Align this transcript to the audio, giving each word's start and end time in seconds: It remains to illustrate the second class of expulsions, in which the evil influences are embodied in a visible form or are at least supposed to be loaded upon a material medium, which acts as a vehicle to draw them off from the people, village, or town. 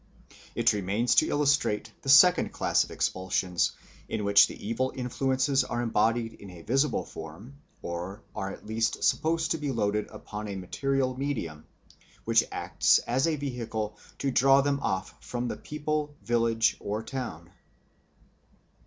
It 0.55 0.73
remains 0.73 1.13
to 1.13 1.29
illustrate 1.29 1.91
the 2.01 2.09
second 2.09 2.51
class 2.51 2.83
of 2.83 2.89
expulsions, 2.89 3.73
in 4.09 4.23
which 4.25 4.47
the 4.47 4.67
evil 4.67 4.91
influences 4.95 5.63
are 5.63 5.79
embodied 5.83 6.33
in 6.33 6.49
a 6.49 6.63
visible 6.63 7.03
form 7.05 7.59
or 7.83 8.23
are 8.35 8.49
at 8.49 8.65
least 8.65 9.03
supposed 9.03 9.51
to 9.51 9.59
be 9.59 9.69
loaded 9.71 10.07
upon 10.09 10.47
a 10.47 10.55
material 10.55 11.15
medium, 11.15 11.67
which 12.25 12.43
acts 12.51 12.97
as 13.05 13.27
a 13.27 13.35
vehicle 13.35 13.95
to 14.17 14.31
draw 14.31 14.61
them 14.61 14.79
off 14.79 15.13
from 15.23 15.47
the 15.49 15.55
people, 15.57 16.15
village, 16.23 16.77
or 16.79 17.03
town. 17.03 17.51